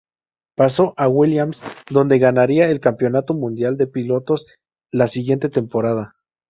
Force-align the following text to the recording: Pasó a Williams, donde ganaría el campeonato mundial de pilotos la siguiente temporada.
Pasó 0.55 0.95
a 0.97 1.07
Williams, 1.07 1.61
donde 1.91 2.17
ganaría 2.17 2.71
el 2.71 2.79
campeonato 2.79 3.35
mundial 3.35 3.77
de 3.77 3.85
pilotos 3.85 4.47
la 4.91 5.07
siguiente 5.07 5.47
temporada. 5.49 6.15